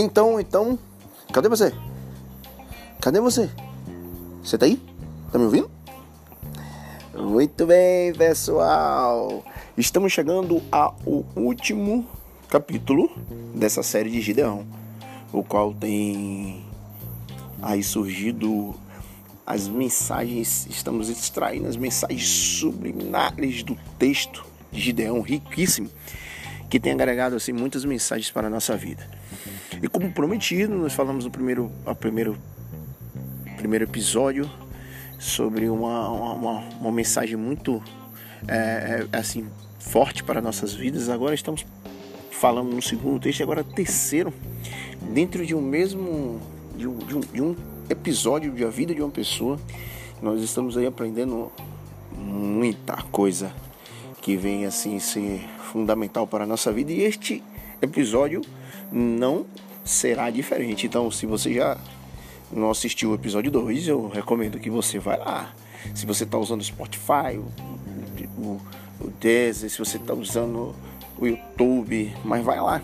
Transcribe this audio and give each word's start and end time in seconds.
Então, 0.00 0.38
então, 0.38 0.78
cadê 1.32 1.48
você? 1.48 1.72
Cadê 3.00 3.20
você? 3.20 3.50
Você 4.42 4.56
tá 4.56 4.64
aí? 4.64 4.80
Tá 5.32 5.38
me 5.38 5.44
ouvindo? 5.44 5.68
Muito 7.12 7.66
bem, 7.66 8.12
pessoal. 8.14 9.44
Estamos 9.76 10.12
chegando 10.12 10.62
ao 10.70 10.96
último 11.34 12.06
capítulo 12.48 13.10
dessa 13.54 13.82
série 13.82 14.08
de 14.08 14.20
Gideão, 14.20 14.66
o 15.32 15.42
qual 15.42 15.74
tem 15.74 16.64
aí 17.60 17.82
surgido 17.82 18.74
as 19.44 19.68
mensagens, 19.68 20.66
estamos 20.70 21.08
extraindo 21.08 21.68
as 21.68 21.76
mensagens 21.76 22.26
subliminares 22.26 23.62
do 23.62 23.76
texto 23.98 24.47
Gideão, 24.72 25.20
riquíssimo, 25.20 25.90
que 26.68 26.78
tem 26.78 26.92
agregado 26.92 27.36
assim 27.36 27.52
muitas 27.52 27.84
mensagens 27.84 28.30
para 28.30 28.46
a 28.46 28.50
nossa 28.50 28.76
vida. 28.76 29.06
E 29.82 29.88
como 29.88 30.12
prometido, 30.12 30.74
nós 30.74 30.92
falamos 30.92 31.24
no 31.24 31.30
primeiro, 31.30 31.70
primeiro, 32.00 32.36
primeiro 33.56 33.84
episódio 33.84 34.50
sobre 35.18 35.68
uma, 35.68 36.08
uma, 36.08 36.52
uma 36.80 36.92
mensagem 36.92 37.36
muito 37.36 37.82
é, 38.46 39.06
é, 39.12 39.16
assim 39.16 39.48
forte 39.78 40.22
para 40.22 40.40
nossas 40.40 40.74
vidas. 40.74 41.08
Agora 41.08 41.34
estamos 41.34 41.64
falando 42.30 42.72
no 42.72 42.82
segundo 42.82 43.20
texto, 43.20 43.42
agora 43.42 43.64
terceiro, 43.64 44.32
dentro 45.12 45.44
de 45.44 45.54
um 45.54 45.60
mesmo 45.60 46.40
de 46.76 46.86
um, 46.86 46.98
de 46.98 47.16
um, 47.16 47.20
de 47.20 47.42
um 47.42 47.56
episódio 47.90 48.52
da 48.52 48.68
vida 48.68 48.94
de 48.94 49.02
uma 49.02 49.10
pessoa, 49.10 49.58
nós 50.22 50.42
estamos 50.42 50.76
aí 50.76 50.86
aprendendo 50.86 51.50
muita 52.16 52.96
coisa 53.10 53.52
que 54.28 54.36
vem 54.36 54.66
assim 54.66 54.98
ser 54.98 55.40
fundamental 55.72 56.26
para 56.26 56.44
a 56.44 56.46
nossa 56.46 56.70
vida 56.70 56.92
e 56.92 57.00
este 57.00 57.42
episódio 57.80 58.42
não 58.92 59.46
será 59.82 60.28
diferente. 60.28 60.86
Então, 60.86 61.10
se 61.10 61.24
você 61.24 61.54
já 61.54 61.78
não 62.52 62.70
assistiu 62.70 63.12
o 63.12 63.14
episódio 63.14 63.50
2, 63.50 63.88
eu 63.88 64.06
recomendo 64.06 64.58
que 64.58 64.68
você 64.68 64.98
vá 64.98 65.16
lá. 65.16 65.54
Se 65.94 66.04
você 66.04 66.24
está 66.24 66.36
usando 66.36 66.60
o 66.60 66.64
Spotify, 66.64 67.38
o, 67.38 68.38
o, 68.38 68.60
o 69.00 69.10
Deezer, 69.18 69.70
se 69.70 69.78
você 69.78 69.96
está 69.96 70.12
usando 70.12 70.76
o 71.18 71.26
YouTube, 71.26 72.14
mas 72.22 72.44
vai 72.44 72.60
lá. 72.60 72.82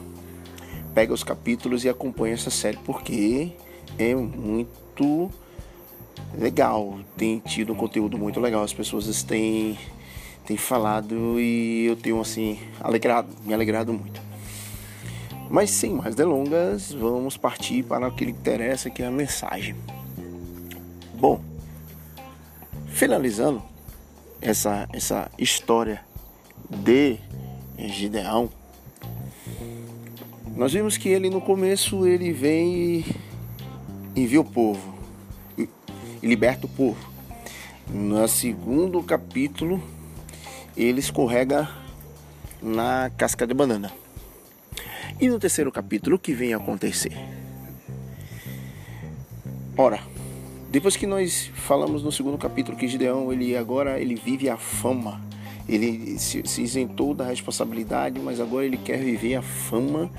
Pega 0.95 1.13
os 1.13 1.23
capítulos 1.23 1.85
e 1.85 1.91
acompanha 1.91 2.33
essa 2.33 2.49
série 2.49 2.79
porque 2.79 3.53
é 3.99 4.15
muito 4.15 5.31
legal. 6.39 7.01
Tem 7.19 7.39
tido 7.41 7.75
um 7.75 7.77
conteúdo 7.77 8.17
muito 8.17 8.41
legal. 8.41 8.63
As 8.63 8.73
pessoas 8.73 9.23
têm, 9.23 9.79
têm 10.47 10.57
falado 10.57 11.41
e 11.41 11.87
eu 11.87 11.97
tenho 11.97 12.21
assim 12.21 12.59
alegrado, 12.81 13.29
me 13.45 13.55
alegrado 13.55 13.93
muito. 13.93 14.21
Mas 15.51 15.71
sem 15.71 15.93
mais 15.93 16.15
delongas, 16.15 16.93
vamos 16.93 17.37
partir 17.37 17.83
para 17.83 18.09
o 18.09 18.13
que 18.13 18.25
interessa, 18.25 18.91
que 18.91 19.03
é 19.03 19.07
a 19.07 19.11
mensagem. 19.11 19.75
Bom, 21.15 21.41
finalizando 22.89 23.63
essa, 24.41 24.89
essa 24.93 25.31
história 25.39 26.05
de 26.71 27.19
Gideão, 27.79 28.51
nós 30.57 30.73
vimos 30.73 30.97
que 30.97 31.09
ele 31.09 31.31
no 31.31 31.41
começo 31.41 32.07
ele 32.07 32.33
vem 32.33 32.75
e 32.75 33.17
envia 34.17 34.41
o 34.41 34.45
povo 34.45 34.95
e 35.57 35.69
liberta 36.23 36.67
o 36.67 36.69
povo. 36.69 37.13
No 37.89 38.27
segundo 38.29 39.03
capítulo, 39.03 39.83
ele 40.77 41.01
escorrega 41.01 41.69
na 42.63 43.11
casca 43.17 43.47
de 43.47 43.55
banana. 43.55 43.93
E 45.21 45.29
no 45.29 45.39
terceiro 45.39 45.71
capítulo, 45.71 46.17
o 46.17 46.19
que 46.19 46.33
vem 46.33 46.53
a 46.53 46.57
acontecer? 46.57 47.13
Ora, 49.77 50.01
depois 50.71 50.97
que 50.97 51.07
nós 51.07 51.51
falamos 51.55 52.03
no 52.03 52.11
segundo 52.11 52.37
capítulo 52.37 52.77
que 52.77 52.89
Gideão, 52.89 53.33
ele 53.33 53.57
agora 53.57 54.01
ele 54.01 54.17
vive 54.17 54.49
a 54.49 54.57
fama. 54.57 55.21
Ele 55.69 56.19
se, 56.19 56.43
se 56.47 56.63
isentou 56.63 57.15
da 57.15 57.27
responsabilidade, 57.27 58.19
mas 58.19 58.41
agora 58.41 58.67
ele 58.67 58.77
quer 58.77 58.99
viver 58.99 59.37
a 59.37 59.43
fama 59.43 60.11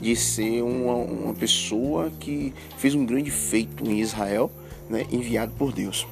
de 0.00 0.14
ser 0.16 0.62
uma, 0.62 0.94
uma 0.94 1.34
pessoa 1.34 2.10
que 2.20 2.54
fez 2.78 2.94
um 2.94 3.04
grande 3.04 3.30
feito 3.30 3.84
em 3.84 4.00
Israel, 4.00 4.50
né, 4.88 5.04
enviado 5.10 5.52
por 5.58 5.72
Deus. 5.72 6.06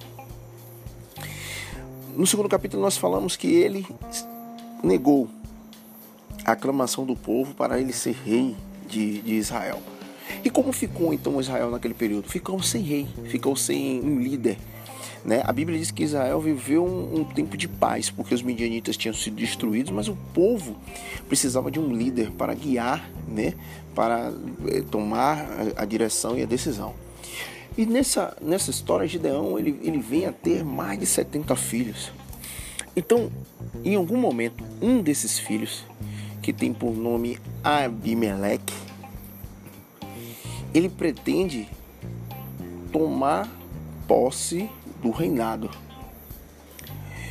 No 2.16 2.26
segundo 2.26 2.48
capítulo 2.48 2.82
nós 2.82 2.96
falamos 2.96 3.36
que 3.36 3.46
ele 3.46 3.86
negou 4.82 5.28
a 6.44 6.52
aclamação 6.52 7.06
do 7.06 7.16
povo 7.16 7.54
para 7.54 7.80
ele 7.80 7.92
ser 7.92 8.14
rei 8.24 8.54
de, 8.86 9.22
de 9.22 9.34
Israel. 9.34 9.80
E 10.44 10.50
como 10.50 10.72
ficou 10.72 11.14
então 11.14 11.40
Israel 11.40 11.70
naquele 11.70 11.94
período? 11.94 12.28
Ficou 12.28 12.62
sem 12.62 12.82
rei, 12.82 13.08
ficou 13.28 13.56
sem 13.56 14.00
um 14.02 14.18
líder. 14.18 14.58
Né? 15.24 15.40
A 15.44 15.52
Bíblia 15.52 15.78
diz 15.78 15.90
que 15.90 16.02
Israel 16.02 16.40
viveu 16.40 16.84
um, 16.84 17.20
um, 17.20 17.24
tempo 17.24 17.56
de 17.56 17.68
paz, 17.68 18.10
porque 18.10 18.34
os 18.34 18.42
midianitas 18.42 18.96
tinham 18.96 19.14
sido 19.14 19.36
destruídos, 19.36 19.92
mas 19.92 20.08
o 20.08 20.16
povo 20.34 20.76
precisava 21.28 21.70
de 21.70 21.78
um 21.78 21.94
líder 21.94 22.30
para 22.32 22.52
guiar, 22.54 23.08
né? 23.28 23.54
para 23.94 24.32
eh, 24.68 24.82
tomar 24.90 25.38
a, 25.76 25.82
a, 25.82 25.84
direção 25.84 26.36
e 26.36 26.42
a 26.42 26.46
decisão. 26.46 26.94
E 27.76 27.86
nessa, 27.86 28.36
nessa 28.40 28.70
história, 28.70 29.06
Gideão 29.06 29.58
ele, 29.58 29.78
ele 29.82 29.98
vem 29.98 30.26
a 30.26 30.32
ter 30.32 30.64
mais 30.64 30.98
de 30.98 31.06
70 31.06 31.56
filhos. 31.56 32.12
Então, 32.94 33.30
em 33.82 33.94
algum 33.94 34.18
momento, 34.18 34.62
um 34.80 35.00
desses 35.00 35.38
filhos 35.38 35.84
que 36.42 36.52
tem 36.52 36.74
por 36.74 36.94
nome 36.94 37.38
Abimeleque, 37.64 38.74
ele 40.74 40.88
pretende 40.88 41.68
tomar 42.92 43.48
posse 44.06 44.68
do 45.00 45.10
reinado. 45.10 45.70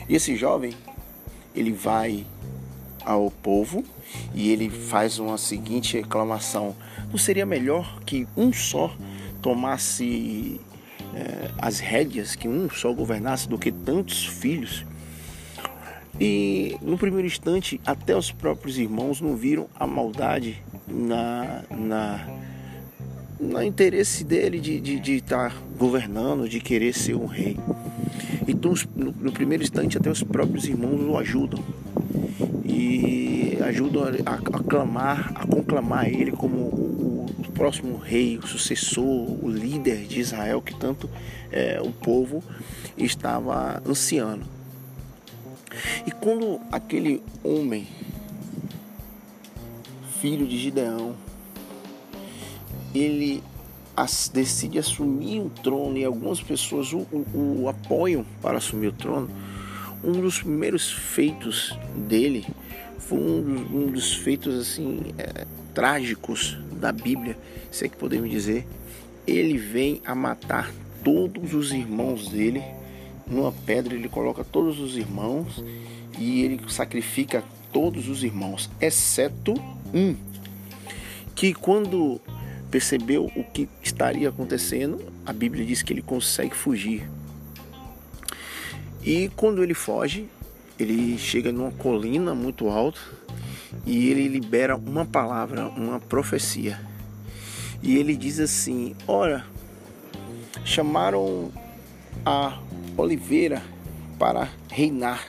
E 0.09 0.15
esse 0.15 0.35
jovem, 0.35 0.73
ele 1.55 1.71
vai 1.71 2.25
ao 3.05 3.29
povo 3.29 3.83
e 4.33 4.49
ele 4.51 4.69
faz 4.69 5.19
uma 5.19 5.37
seguinte 5.37 5.97
reclamação: 5.97 6.75
não 7.09 7.17
seria 7.17 7.45
melhor 7.45 7.99
que 8.05 8.27
um 8.35 8.51
só 8.51 8.91
tomasse 9.41 10.59
eh, 11.13 11.51
as 11.57 11.79
rédeas, 11.79 12.35
que 12.35 12.47
um 12.47 12.69
só 12.69 12.93
governasse, 12.93 13.47
do 13.47 13.57
que 13.57 13.71
tantos 13.71 14.25
filhos? 14.25 14.85
E 16.19 16.77
no 16.81 16.97
primeiro 16.97 17.27
instante, 17.27 17.81
até 17.85 18.15
os 18.15 18.31
próprios 18.31 18.77
irmãos 18.77 19.19
não 19.19 19.35
viram 19.35 19.67
a 19.75 19.87
maldade 19.87 20.61
na, 20.87 21.63
na, 21.69 22.27
na 23.39 23.65
interesse 23.65 24.23
dele 24.23 24.59
de 24.59 24.75
estar 24.75 24.83
de, 24.83 24.99
de 24.99 25.21
tá 25.21 25.51
governando, 25.77 26.47
de 26.47 26.59
querer 26.59 26.93
ser 26.93 27.15
um 27.15 27.25
rei. 27.25 27.57
Então, 28.47 28.73
no, 28.95 29.11
no, 29.11 29.31
primeiro 29.31 29.63
instante, 29.63 29.97
até 29.97 30.09
os 30.09 30.21
próprios 30.21 30.67
irmãos 30.67 31.01
o 31.01 31.17
ajudam 31.17 31.63
e 32.63 33.57
ajudam 33.63 34.03
a, 34.03 34.33
a 34.33 34.63
clamar, 34.63 35.31
a 35.33 35.47
conclamar 35.47 36.07
ele 36.07 36.31
como 36.31 36.70
próximo 37.61 37.95
rei, 37.95 38.39
o 38.39 38.47
sucessor, 38.47 39.05
o 39.05 39.47
líder 39.47 40.07
de 40.07 40.19
Israel 40.19 40.63
que 40.63 40.73
tanto 40.73 41.07
é, 41.51 41.79
o 41.79 41.91
povo 41.91 42.43
estava 42.97 43.79
ansiando. 43.87 44.47
E 46.07 46.09
quando 46.09 46.59
aquele 46.71 47.21
homem, 47.43 47.87
filho 50.19 50.47
de 50.47 50.57
Gideão, 50.57 51.15
ele 52.95 53.43
decide 54.33 54.79
assumir 54.79 55.41
o 55.41 55.51
trono 55.51 55.99
e 55.99 56.03
algumas 56.03 56.41
pessoas 56.41 56.91
o, 56.91 57.05
o, 57.11 57.61
o, 57.61 57.69
apoiam 57.69 58.25
para 58.41 58.57
assumir 58.57 58.87
o 58.87 58.91
trono, 58.91 59.29
um 60.03 60.13
dos 60.13 60.41
primeiros 60.41 60.91
feitos 60.91 61.77
dele 61.95 62.43
foi 62.97 63.19
um 63.19 63.43
dos, 63.43 63.71
um 63.71 63.85
dos 63.91 64.15
feitos 64.15 64.59
assim 64.59 65.13
é, 65.19 65.45
trágicos 65.75 66.57
da 66.81 66.91
Bíblia, 66.91 67.37
se 67.71 67.85
é 67.85 67.87
que 67.87 67.95
podemos 67.95 68.29
dizer. 68.29 68.67
Ele 69.25 69.57
vem 69.57 70.01
a 70.05 70.13
matar 70.13 70.69
todos 71.03 71.53
os 71.53 71.71
irmãos 71.71 72.27
dele 72.27 72.61
numa 73.31 73.51
pedra 73.51 73.95
ele 73.95 74.09
coloca 74.09 74.43
todos 74.43 74.79
os 74.79 74.97
irmãos 74.97 75.63
e 76.19 76.43
ele 76.43 76.59
sacrifica 76.67 77.43
todos 77.71 78.09
os 78.09 78.23
irmãos, 78.23 78.69
exceto 78.81 79.53
um, 79.93 80.15
que 81.33 81.53
quando 81.53 82.19
percebeu 82.69 83.31
o 83.35 83.43
que 83.43 83.69
estaria 83.81 84.27
acontecendo, 84.27 84.99
a 85.25 85.31
Bíblia 85.31 85.65
diz 85.65 85.81
que 85.81 85.93
ele 85.93 86.01
consegue 86.01 86.55
fugir. 86.55 87.09
E 89.03 89.29
quando 89.35 89.63
ele 89.63 89.73
foge, 89.73 90.27
ele 90.77 91.17
chega 91.17 91.51
numa 91.51 91.71
colina 91.71 92.35
muito 92.35 92.69
alta 92.69 92.99
e 93.85 94.09
ele 94.09 94.27
libera 94.27 94.75
uma 94.75 95.05
palavra, 95.05 95.67
uma 95.69 95.99
profecia. 95.99 96.79
E 97.81 97.97
ele 97.97 98.15
diz 98.15 98.39
assim: 98.39 98.95
Ora, 99.07 99.45
chamaram 100.63 101.51
a 102.25 102.59
oliveira 102.97 103.61
para 104.19 104.49
reinar. 104.69 105.25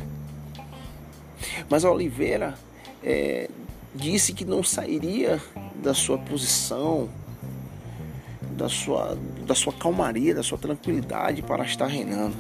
Mas 1.69 1.85
a 1.85 1.91
Oliveira 1.91 2.55
é, 3.03 3.49
disse 3.95 4.33
que 4.33 4.45
não 4.45 4.63
sairia 4.63 5.41
da 5.83 5.95
sua 5.95 6.19
posição, 6.19 7.09
da 8.51 8.69
sua, 8.69 9.19
da 9.47 9.55
sua 9.55 9.73
calmaria, 9.73 10.35
da 10.35 10.43
sua 10.43 10.59
tranquilidade 10.59 11.43
para 11.43 11.65
estar 11.65 11.87
reinando. 11.87 12.37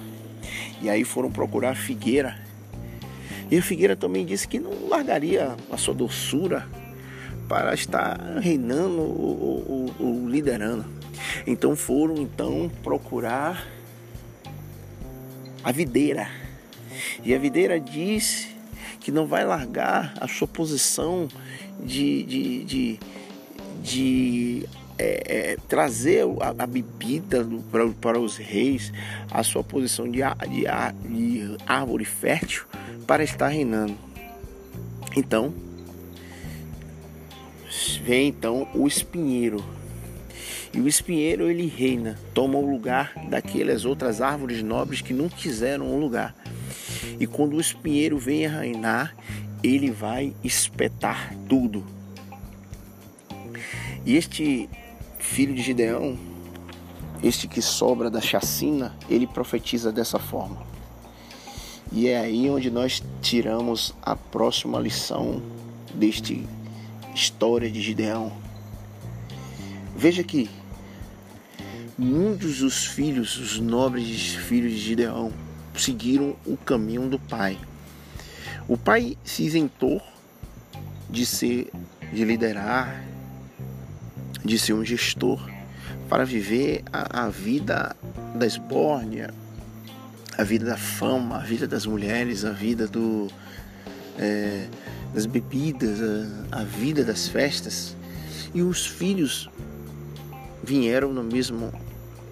E 0.80 0.90
aí 0.90 1.04
foram 1.04 1.30
procurar 1.30 1.74
Figueira. 1.74 2.38
E 3.52 3.58
a 3.58 3.62
Figueira 3.62 3.94
também 3.94 4.24
disse 4.24 4.48
que 4.48 4.58
não 4.58 4.88
largaria 4.88 5.54
a 5.70 5.76
sua 5.76 5.92
doçura 5.92 6.66
para 7.46 7.74
estar 7.74 8.18
reinando 8.40 9.02
ou 9.02 10.26
liderando. 10.26 10.86
Então 11.46 11.76
foram 11.76 12.16
então 12.16 12.72
procurar 12.82 13.68
a 15.62 15.70
videira. 15.70 16.30
E 17.22 17.34
a 17.34 17.38
videira 17.38 17.78
disse 17.78 18.56
que 19.00 19.12
não 19.12 19.26
vai 19.26 19.44
largar 19.44 20.14
a 20.18 20.26
sua 20.26 20.48
posição 20.48 21.28
de, 21.78 22.22
de, 22.22 22.64
de, 22.64 23.00
de 23.82 24.68
é, 25.02 25.22
é, 25.26 25.56
trazer 25.68 26.24
a, 26.40 26.62
a 26.62 26.66
bebida 26.66 27.44
para, 27.70 27.88
para 27.88 28.20
os 28.20 28.36
reis, 28.36 28.92
a 29.30 29.42
sua 29.42 29.64
posição 29.64 30.08
de, 30.08 30.20
de, 30.48 30.64
de 31.08 31.56
árvore 31.66 32.04
fértil 32.04 32.64
para 33.06 33.24
estar 33.24 33.48
reinando. 33.48 33.96
Então, 35.16 35.52
vem 38.04 38.28
então 38.28 38.68
o 38.74 38.86
espinheiro. 38.86 39.62
E 40.72 40.80
o 40.80 40.88
espinheiro 40.88 41.50
ele 41.50 41.66
reina, 41.66 42.18
toma 42.32 42.58
o 42.58 42.70
lugar 42.70 43.12
daquelas 43.28 43.84
outras 43.84 44.22
árvores 44.22 44.62
nobres 44.62 45.02
que 45.02 45.12
não 45.12 45.28
quiseram 45.28 45.92
o 45.92 45.98
lugar. 45.98 46.34
E 47.18 47.26
quando 47.26 47.56
o 47.56 47.60
espinheiro 47.60 48.18
vem 48.18 48.46
a 48.46 48.60
reinar, 48.60 49.14
ele 49.62 49.90
vai 49.90 50.32
espetar 50.42 51.34
tudo. 51.48 51.84
E 54.06 54.16
este 54.16 54.68
filho 55.22 55.54
de 55.54 55.62
Gideão, 55.62 56.18
este 57.22 57.46
que 57.46 57.62
sobra 57.62 58.10
da 58.10 58.20
chacina, 58.20 58.94
ele 59.08 59.26
profetiza 59.26 59.92
dessa 59.92 60.18
forma. 60.18 60.66
E 61.92 62.08
é 62.08 62.18
aí 62.18 62.50
onde 62.50 62.70
nós 62.70 63.02
tiramos 63.22 63.94
a 64.02 64.16
próxima 64.16 64.78
lição 64.80 65.40
deste 65.94 66.46
história 67.14 67.70
de 67.70 67.80
Gideão. 67.80 68.32
Veja 69.96 70.24
que 70.24 70.50
muitos 71.96 72.58
dos 72.58 72.84
filhos, 72.84 73.38
os 73.38 73.60
nobres 73.60 74.34
filhos 74.34 74.72
de 74.72 74.78
Gideão, 74.78 75.32
seguiram 75.74 76.34
o 76.44 76.56
caminho 76.56 77.08
do 77.08 77.18
pai. 77.18 77.58
O 78.66 78.76
pai 78.76 79.16
se 79.24 79.44
isentou 79.44 80.02
de 81.08 81.24
ser, 81.24 81.70
de 82.12 82.24
liderar, 82.24 83.11
de 84.44 84.58
ser 84.58 84.72
um 84.72 84.84
gestor, 84.84 85.40
para 86.08 86.24
viver 86.24 86.82
a, 86.92 87.24
a 87.24 87.28
vida 87.28 87.96
da 88.34 88.46
esbórnia, 88.46 89.32
a 90.36 90.44
vida 90.44 90.64
da 90.64 90.76
fama, 90.76 91.36
a 91.36 91.40
vida 91.40 91.66
das 91.66 91.86
mulheres, 91.86 92.44
a 92.44 92.52
vida 92.52 92.86
do, 92.86 93.28
é, 94.18 94.66
das 95.14 95.26
bebidas, 95.26 96.00
a, 96.50 96.60
a 96.60 96.64
vida 96.64 97.04
das 97.04 97.28
festas. 97.28 97.96
E 98.54 98.62
os 98.62 98.86
filhos 98.86 99.48
vieram 100.62 101.12
no 101.12 101.22
mesmo, 101.22 101.72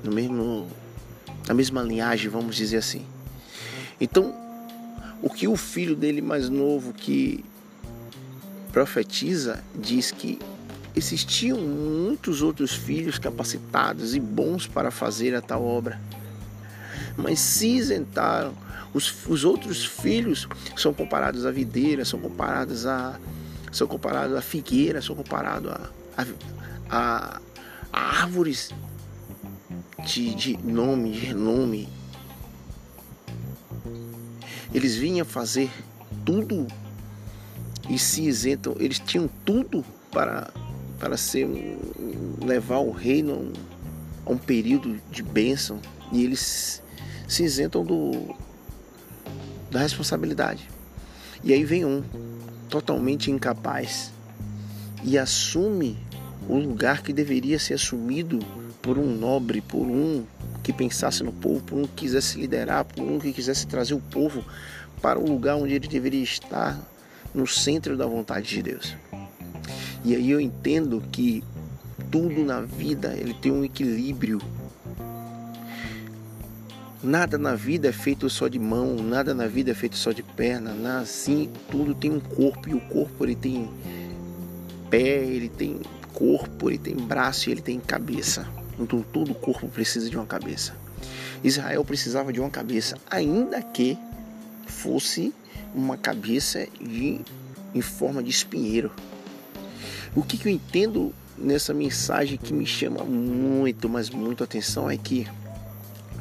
no 0.05 0.13
mesmo, 0.13 0.67
na 1.47 1.55
mesma 1.55 1.83
linhagem, 1.83 2.29
vamos 2.29 2.56
dizer 2.56 2.79
assim. 2.79 3.05
Então, 4.01 4.35
o 5.23 5.29
que 5.29 5.47
o 5.47 5.56
filho 5.56 5.95
dele 5.95 6.23
mais 6.23 6.49
novo 6.49 6.93
que 6.93 7.45
profetiza 8.73 9.63
diz 9.75 10.11
que 10.11 10.39
existiam 11.00 11.58
muitos 11.58 12.43
outros 12.43 12.75
filhos 12.75 13.19
capacitados 13.19 14.14
e 14.14 14.20
bons 14.20 14.67
para 14.67 14.91
fazer 14.91 15.35
a 15.35 15.41
tal 15.41 15.64
obra, 15.64 16.00
mas 17.17 17.41
se 17.41 17.69
isentaram. 17.69 18.55
Os, 18.93 19.26
os 19.26 19.44
outros 19.44 19.85
filhos 19.85 20.47
são 20.76 20.93
comparados 20.93 21.47
à 21.47 21.50
videira, 21.50 22.05
são 22.05 22.20
comparados 22.20 22.87
a 22.87 23.19
são 23.73 23.87
comparados 23.87 24.37
à 24.37 24.43
figueira, 24.43 25.00
são 25.00 25.14
comparados 25.14 25.70
a, 25.70 25.91
a, 26.17 26.26
a, 26.91 27.41
a 27.93 28.20
árvores 28.23 28.70
de, 30.05 30.35
de 30.35 30.56
nome, 30.56 31.12
de 31.12 31.19
renome, 31.19 31.88
eles 34.75 34.96
vinham 34.96 35.25
fazer 35.25 35.70
tudo 36.25 36.67
e 37.88 37.99
se 37.99 38.23
isentam, 38.23 38.75
eles 38.79 38.99
tinham 38.99 39.29
tudo 39.44 39.85
para, 40.11 40.53
para 41.00 41.17
ser 41.17 41.49
levar 42.44 42.79
o 42.79 42.93
reino 42.93 43.52
a 44.25 44.31
um 44.31 44.38
período 44.38 45.00
de 45.11 45.23
bênção 45.23 45.81
e 46.12 46.23
eles 46.23 46.82
se 47.26 47.43
isentam 47.43 47.85
do, 47.85 48.37
da 49.70 49.81
responsabilidade. 49.81 50.69
E 51.43 51.52
aí 51.52 51.64
vem 51.64 51.85
um 51.85 52.05
totalmente 52.69 53.31
incapaz 53.31 54.12
e 55.02 55.19
assume 55.19 55.99
o 56.47 56.58
lugar 56.58 57.03
que 57.03 57.12
deveria 57.12 57.58
ser 57.58 57.75
assumido 57.75 58.38
por 58.82 58.99
um 58.99 59.06
nobre, 59.06 59.61
por 59.61 59.87
um 59.87 60.25
que 60.62 60.73
pensasse 60.73 61.23
no 61.23 61.32
povo, 61.32 61.62
por 61.62 61.79
um 61.79 61.87
que 61.87 62.05
quisesse 62.05 62.38
liderar, 62.38 62.85
por 62.85 63.03
um 63.03 63.19
que 63.19 63.32
quisesse 63.32 63.67
trazer 63.67 63.94
o 63.94 64.00
povo 64.00 64.44
para 65.00 65.19
o 65.19 65.26
lugar 65.26 65.56
onde 65.56 65.75
ele 65.75 65.88
deveria 65.88 66.23
estar, 66.23 66.79
no 67.32 67.46
centro 67.46 67.96
da 67.96 68.06
vontade 68.06 68.49
de 68.49 68.62
Deus. 68.62 68.96
E 70.05 70.14
aí 70.14 70.31
eu 70.31 70.41
entendo 70.41 71.02
que 71.12 71.44
tudo 72.11 72.44
na 72.44 72.61
vida 72.61 73.14
ele 73.17 73.35
tem 73.35 73.52
um 73.52 73.64
equilíbrio. 73.64 74.41
Nada 77.02 77.38
na 77.38 77.55
vida 77.55 77.88
é 77.88 77.93
feito 77.93 78.29
só 78.29 78.47
de 78.49 78.58
mão, 78.58 78.97
nada 78.97 79.35
na 79.35 79.47
vida 79.47 79.70
é 79.70 79.75
feito 79.75 79.97
só 79.97 80.12
de 80.12 80.23
perna, 80.23 80.75
nada 80.75 81.00
assim, 81.00 81.50
tudo 81.70 81.94
tem 81.94 82.11
um 82.11 82.20
corpo 82.20 82.69
e 82.69 82.75
o 82.75 82.81
corpo 82.81 83.25
ele 83.25 83.35
tem 83.35 83.70
pé, 84.91 85.25
ele 85.25 85.49
tem 85.49 85.81
corpo, 86.12 86.69
ele 86.69 86.79
tem 86.79 86.94
braço 86.94 87.49
e 87.49 87.53
ele 87.53 87.62
tem 87.62 87.81
cabeça. 87.81 88.46
Então 88.79 89.03
todo 89.03 89.35
corpo 89.35 89.69
precisa 89.69 90.11
de 90.11 90.17
uma 90.17 90.26
cabeça. 90.26 90.75
Israel 91.43 91.85
precisava 91.85 92.32
de 92.32 92.41
uma 92.41 92.50
cabeça, 92.50 92.99
ainda 93.11 93.62
que 93.62 93.96
fosse 94.67 95.32
uma 95.75 95.96
cabeça 95.96 96.67
de, 96.79 97.20
em 97.75 97.81
forma 97.81 98.22
de 98.22 98.31
espinheiro. 98.31 98.91
O 100.14 100.22
que, 100.22 100.36
que 100.36 100.48
eu 100.48 100.52
entendo 100.52 101.12
nessa 101.38 101.72
mensagem 101.72 102.36
que 102.36 102.52
me 102.52 102.67
chama 102.67 103.05
muito, 103.05 103.88
mas 103.88 104.10
muito 104.10 104.43
atenção 104.43 104.90
é 104.90 104.96
que 104.96 105.26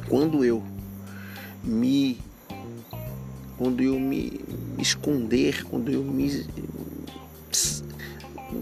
quando 0.08 0.44
eu 0.44 0.62
me 1.62 2.18
quando 3.58 3.82
eu 3.82 4.00
me 4.00 4.40
esconder, 4.78 5.64
quando 5.64 5.90
eu 5.90 6.02
me 6.02 6.46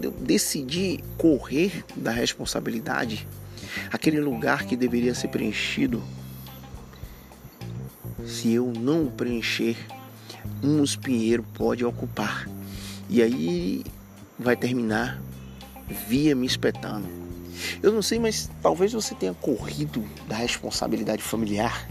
eu 0.03 0.11
decidi 0.11 0.99
correr 1.17 1.85
da 1.95 2.11
responsabilidade, 2.11 3.27
aquele 3.91 4.19
lugar 4.19 4.65
que 4.65 4.75
deveria 4.75 5.15
ser 5.15 5.29
preenchido, 5.29 6.03
se 8.25 8.51
eu 8.53 8.71
não 8.77 9.07
preencher, 9.07 9.77
um 10.61 10.83
espinheiro 10.83 11.43
pode 11.53 11.83
ocupar. 11.85 12.47
E 13.09 13.21
aí 13.21 13.83
vai 14.39 14.55
terminar 14.55 15.21
via 16.07 16.33
me 16.33 16.47
espetando. 16.47 17.07
Eu 17.83 17.91
não 17.91 18.01
sei, 18.01 18.19
mas 18.19 18.49
talvez 18.61 18.93
você 18.93 19.13
tenha 19.13 19.33
corrido 19.33 20.03
da 20.27 20.35
responsabilidade 20.35 21.21
familiar. 21.21 21.87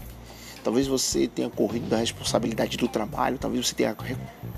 Talvez 0.63 0.87
você 0.87 1.27
tenha 1.27 1.49
corrido 1.49 1.87
da 1.87 1.97
responsabilidade 1.97 2.75
do 2.75 2.87
trabalho, 2.87 3.37
talvez 3.37 3.67
você 3.67 3.75
tenha 3.75 3.95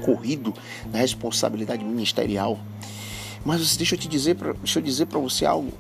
corrido 0.04 0.54
da 0.88 1.00
responsabilidade 1.00 1.84
ministerial. 1.84 2.60
Mas 3.46 3.76
deixa 3.76 3.96
eu 3.96 4.00
te 4.00 4.08
dizer, 4.08 4.36
deixa 4.36 4.80
eu 4.80 4.84
dizer 4.84 5.08
para 5.08 5.20
você 5.20 5.46
algo. 5.46 5.72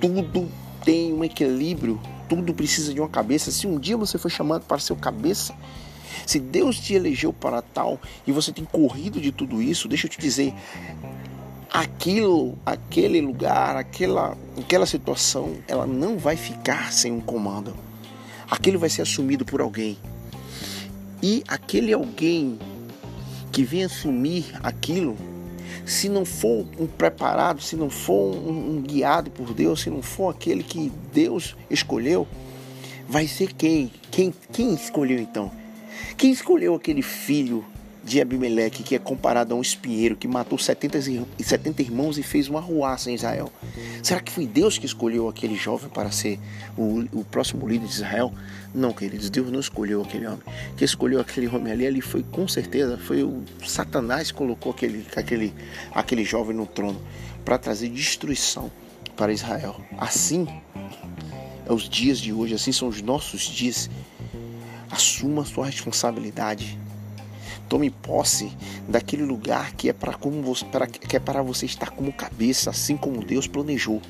Tudo 0.00 0.48
tem 0.84 1.12
um 1.12 1.24
equilíbrio, 1.24 2.00
tudo 2.28 2.54
precisa 2.54 2.92
de 2.92 3.00
uma 3.00 3.08
cabeça. 3.08 3.50
Se 3.50 3.66
um 3.66 3.78
dia 3.78 3.96
você 3.96 4.18
foi 4.18 4.30
chamado 4.30 4.64
para 4.66 4.78
ser 4.78 4.92
o 4.92 4.96
cabeça, 4.96 5.54
se 6.26 6.38
Deus 6.38 6.78
te 6.78 6.94
elegeu 6.94 7.32
para 7.32 7.60
tal 7.60 8.00
e 8.26 8.32
você 8.32 8.52
tem 8.52 8.64
corrido 8.64 9.20
de 9.20 9.32
tudo 9.32 9.60
isso, 9.60 9.88
deixa 9.88 10.06
eu 10.06 10.10
te 10.10 10.20
dizer, 10.20 10.54
aquilo, 11.72 12.58
aquele 12.66 13.20
lugar, 13.20 13.76
aquela, 13.76 14.36
aquela 14.58 14.86
situação, 14.86 15.56
ela 15.68 15.86
não 15.86 16.18
vai 16.18 16.36
ficar 16.36 16.92
sem 16.92 17.12
um 17.12 17.20
comando. 17.20 17.74
Aquilo 18.50 18.78
vai 18.78 18.90
ser 18.90 19.02
assumido 19.02 19.44
por 19.44 19.60
alguém. 19.60 19.96
E 21.22 21.44
aquele 21.46 21.92
alguém 21.92 22.58
que 23.52 23.62
vem 23.62 23.84
assumir 23.84 24.46
aquilo 24.62 25.16
se 25.86 26.08
não 26.08 26.24
for 26.24 26.66
um 26.78 26.86
preparado, 26.86 27.62
se 27.62 27.76
não 27.76 27.90
for 27.90 28.34
um, 28.34 28.76
um 28.76 28.82
guiado 28.82 29.30
por 29.30 29.52
Deus, 29.52 29.82
se 29.82 29.90
não 29.90 30.02
for 30.02 30.30
aquele 30.30 30.62
que 30.62 30.90
Deus 31.12 31.56
escolheu, 31.68 32.26
vai 33.08 33.26
ser 33.26 33.52
quem? 33.52 33.90
Quem, 34.10 34.32
quem 34.52 34.74
escolheu 34.74 35.18
então? 35.18 35.50
Quem 36.16 36.30
escolheu 36.30 36.74
aquele 36.74 37.02
filho 37.02 37.64
de 38.02 38.20
Abimeleque, 38.20 38.82
que 38.82 38.94
é 38.94 38.98
comparado 38.98 39.54
a 39.54 39.56
um 39.56 39.60
espinheiro 39.60 40.16
que 40.16 40.26
matou 40.26 40.58
70, 40.58 40.98
70 41.38 41.82
irmãos 41.82 42.18
e 42.18 42.22
fez 42.22 42.48
uma 42.48 42.60
ruaça 42.60 43.10
em 43.10 43.14
Israel. 43.14 43.52
Será 44.02 44.20
que 44.20 44.32
foi 44.32 44.46
Deus 44.46 44.78
que 44.78 44.86
escolheu 44.86 45.28
aquele 45.28 45.54
jovem 45.54 45.88
para 45.90 46.10
ser 46.10 46.38
o, 46.76 47.04
o 47.12 47.24
próximo 47.24 47.68
líder 47.68 47.86
de 47.86 47.92
Israel? 47.92 48.32
Não, 48.74 48.92
queridos, 48.92 49.28
Deus 49.30 49.50
não 49.50 49.60
escolheu 49.60 50.02
aquele 50.02 50.26
homem. 50.26 50.42
Quem 50.76 50.84
escolheu 50.84 51.20
aquele 51.20 51.48
homem 51.48 51.72
ali, 51.72 51.86
ali 51.86 52.00
foi 52.00 52.22
com 52.22 52.46
certeza, 52.48 52.96
foi 52.98 53.22
o 53.22 53.42
Satanás 53.66 54.30
que 54.30 54.38
colocou 54.38 54.72
aquele, 54.72 55.04
aquele, 55.16 55.52
aquele 55.92 56.24
jovem 56.24 56.56
no 56.56 56.66
trono 56.66 57.00
para 57.44 57.58
trazer 57.58 57.88
destruição 57.88 58.70
para 59.16 59.32
Israel. 59.32 59.80
Assim 59.98 60.46
é 61.66 61.72
os 61.72 61.88
dias 61.88 62.18
de 62.18 62.32
hoje, 62.32 62.54
assim 62.54 62.72
são 62.72 62.88
os 62.88 63.02
nossos 63.02 63.42
dias. 63.42 63.90
Assuma 64.90 65.44
sua 65.44 65.66
responsabilidade. 65.66 66.78
Tome 67.70 67.88
posse 67.88 68.52
daquele 68.88 69.22
lugar 69.22 69.74
que 69.74 69.88
é 69.88 69.92
para 69.92 70.12
como 70.12 70.42
você, 70.42 70.64
para, 70.64 70.88
que 70.88 71.16
é 71.16 71.20
para 71.20 71.40
você 71.40 71.66
estar 71.66 71.90
como 71.90 72.12
cabeça, 72.12 72.70
assim 72.70 72.96
como 72.96 73.24
Deus 73.24 73.46
planejou. 73.46 74.02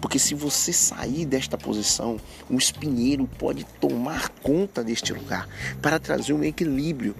Porque 0.00 0.18
se 0.18 0.34
você 0.34 0.72
sair 0.72 1.24
desta 1.24 1.56
posição, 1.56 2.18
um 2.50 2.58
espinheiro 2.58 3.24
pode 3.38 3.64
tomar 3.80 4.28
conta 4.42 4.82
deste 4.82 5.12
lugar 5.12 5.48
para 5.80 6.00
trazer 6.00 6.32
um 6.32 6.42
equilíbrio. 6.42 7.14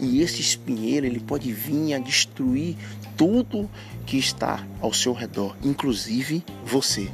E 0.00 0.22
esse 0.22 0.40
espinheiro 0.40 1.04
ele 1.04 1.20
pode 1.20 1.52
vir 1.52 1.92
a 1.92 1.98
destruir 1.98 2.74
tudo 3.14 3.68
que 4.06 4.16
está 4.16 4.66
ao 4.80 4.94
seu 4.94 5.12
redor, 5.12 5.54
inclusive 5.62 6.42
você. 6.64 7.10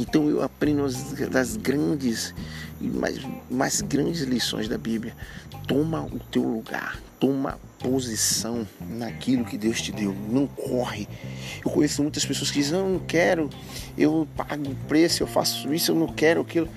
Então 0.00 0.28
eu 0.28 0.42
aprendo 0.42 0.84
as, 0.84 1.12
das 1.30 1.56
grandes 1.56 2.34
mais, 2.80 3.20
mais 3.48 3.80
grandes 3.82 4.22
lições 4.22 4.66
da 4.68 4.76
Bíblia. 4.76 5.16
Toma 5.68 6.02
o 6.02 6.18
teu 6.18 6.42
lugar, 6.42 7.00
toma 7.18 7.58
posição 7.78 8.66
naquilo 8.80 9.44
que 9.44 9.56
Deus 9.58 9.80
te 9.80 9.92
deu. 9.92 10.14
Não 10.28 10.46
corre. 10.46 11.08
Eu 11.64 11.70
conheço 11.70 12.02
muitas 12.02 12.24
pessoas 12.24 12.50
que 12.50 12.58
dizem: 12.58 12.78
Eu 12.78 12.88
não 12.88 12.98
quero, 12.98 13.50
eu 13.96 14.28
pago 14.36 14.70
o 14.70 14.74
preço, 14.88 15.22
eu 15.22 15.26
faço 15.26 15.72
isso, 15.72 15.92
eu 15.92 15.96
não 15.96 16.08
quero 16.08 16.40
aquilo. 16.40 16.68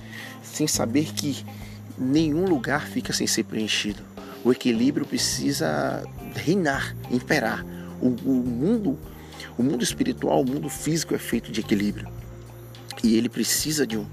Sem 0.42 0.66
saber 0.66 1.12
que 1.12 1.44
nenhum 1.98 2.46
lugar 2.46 2.86
fica 2.86 3.12
sem 3.12 3.26
ser 3.26 3.44
preenchido. 3.44 4.02
O 4.44 4.50
equilíbrio 4.50 5.06
precisa 5.06 6.02
reinar, 6.34 6.96
imperar. 7.10 7.64
O, 8.00 8.08
o 8.08 8.34
mundo, 8.34 8.98
o 9.58 9.62
mundo 9.62 9.84
espiritual, 9.84 10.40
o 10.40 10.46
mundo 10.48 10.68
físico 10.70 11.14
é 11.14 11.18
feito 11.18 11.52
de 11.52 11.60
equilíbrio. 11.60 12.08
E 13.04 13.16
ele 13.16 13.28
precisa 13.28 13.86
de 13.86 13.98
um 13.98 14.06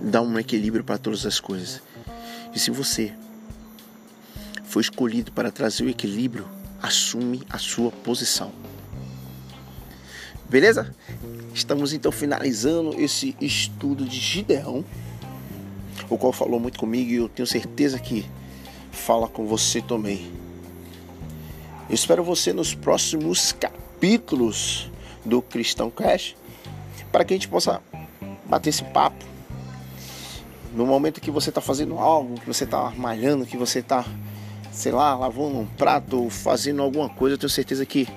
dar 0.00 0.22
um 0.22 0.38
equilíbrio 0.38 0.84
para 0.84 0.98
todas 0.98 1.24
as 1.24 1.40
coisas. 1.40 1.80
E 2.54 2.58
se 2.58 2.70
você 2.70 3.12
foi 4.72 4.80
escolhido 4.80 5.30
para 5.30 5.50
trazer 5.50 5.84
o 5.84 5.90
equilíbrio, 5.90 6.48
assume 6.80 7.42
a 7.50 7.58
sua 7.58 7.90
posição. 7.90 8.50
Beleza? 10.48 10.96
Estamos 11.52 11.92
então 11.92 12.10
finalizando 12.10 12.98
esse 12.98 13.36
estudo 13.38 14.06
de 14.06 14.18
Gideão, 14.18 14.82
o 16.08 16.16
qual 16.16 16.32
falou 16.32 16.58
muito 16.58 16.78
comigo 16.78 17.10
e 17.10 17.16
eu 17.16 17.28
tenho 17.28 17.46
certeza 17.46 17.98
que 17.98 18.24
fala 18.90 19.28
com 19.28 19.46
você 19.46 19.82
também. 19.82 20.32
Eu 21.86 21.94
espero 21.94 22.24
você 22.24 22.50
nos 22.54 22.74
próximos 22.74 23.52
capítulos 23.52 24.90
do 25.22 25.42
Cristão 25.42 25.90
Cash 25.90 26.34
para 27.12 27.26
que 27.26 27.34
a 27.34 27.36
gente 27.36 27.48
possa 27.48 27.82
bater 28.46 28.70
esse 28.70 28.84
papo. 28.84 29.22
No 30.74 30.86
momento 30.86 31.20
que 31.20 31.30
você 31.30 31.50
está 31.50 31.60
fazendo 31.60 31.98
algo, 31.98 32.40
que 32.40 32.46
você 32.46 32.64
está 32.64 32.90
malhando, 32.96 33.44
que 33.44 33.58
você 33.58 33.80
está 33.80 34.06
sei 34.72 34.90
lá, 34.90 35.14
lavando 35.14 35.58
um 35.58 35.66
prato 35.66 36.22
ou 36.22 36.30
fazendo 36.30 36.82
alguma 36.82 37.08
coisa, 37.08 37.34
eu 37.34 37.38
tenho 37.38 37.50
certeza 37.50 37.84
que 37.84 38.08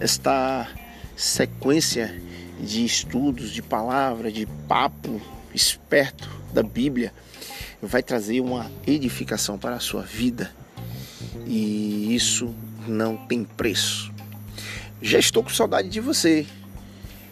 esta 0.00 0.68
sequência 1.16 2.22
de 2.60 2.84
estudos, 2.84 3.50
de 3.50 3.60
palavra, 3.60 4.30
de 4.30 4.46
papo 4.68 5.20
esperto 5.54 6.28
da 6.52 6.62
Bíblia 6.62 7.12
vai 7.82 8.02
trazer 8.02 8.40
uma 8.40 8.70
edificação 8.86 9.58
para 9.58 9.76
a 9.76 9.80
sua 9.80 10.02
vida. 10.02 10.50
E 11.46 12.14
isso 12.14 12.54
não 12.86 13.16
tem 13.16 13.44
preço. 13.44 14.12
Já 15.02 15.18
estou 15.18 15.42
com 15.42 15.50
saudade 15.50 15.88
de 15.88 16.00
você. 16.00 16.46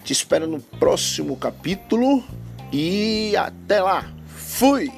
Te 0.05 0.13
espero 0.13 0.47
no 0.47 0.61
próximo 0.61 1.37
capítulo 1.37 2.25
e 2.73 3.35
até 3.37 3.83
lá. 3.83 4.13
Fui! 4.27 4.91